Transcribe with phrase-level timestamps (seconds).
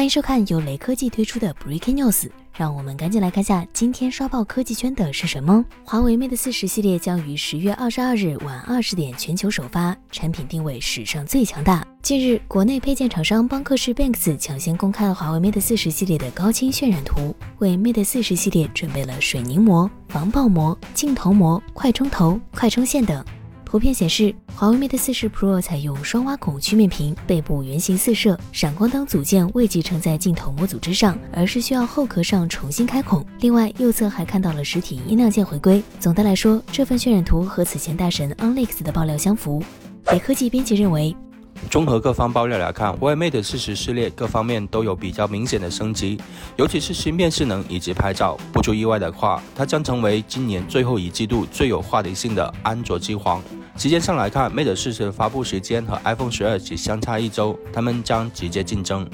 [0.00, 5.62] 欢迎收看由雷科技推出的 Breaking News，让我们赶紧来看下今天刷爆科技圈的是什么。
[5.84, 11.86] 华为 Mate 四十系列将于十月二十二日晚二十点全球首发，产品定位史上最强大。
[12.00, 23.22] 近日，国内配件厂商邦克士 Banks 抢先公开了华为 Mate 四十系列的高清渲染图，为 Mate 四十系列准备了水凝膜、防爆膜、镜头膜、快充头、快充线等。
[23.70, 33.24] 图片显示，华为 Mate 40 Pro 采用双挖孔曲面屏，背部圆形四摄，闪光灯组件未集成在镜头模组之上，而是需要后壳上重新开孔。
[33.38, 35.80] 另外，右侧还看到了实体音量键回归。
[36.00, 39.62] 总的来说，这份渲染图和此前大神 OnLeaks 的爆料相符。
[40.04, 41.14] 北科技编辑认为。
[41.70, 46.18] 综合各方爆料来看，华为 Mate 40系列各方面都有比较明显的升级，
[46.56, 48.36] 尤其是芯片性能以及拍照。
[48.52, 53.40] 不出意外的话，它将成为今年最后一季度最有话题性的安卓机皇。
[53.76, 59.08] 时间上来看，Mate 40的发布时间和 iPhone 12只相差一周，他们将直接竞争。